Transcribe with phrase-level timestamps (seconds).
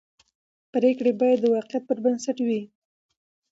[0.73, 2.61] پرېکړې باید د واقعیت پر بنسټ وي